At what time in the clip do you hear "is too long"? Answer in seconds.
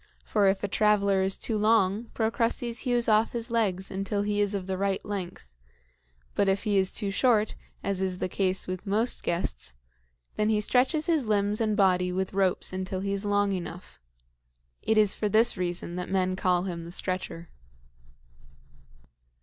1.21-2.05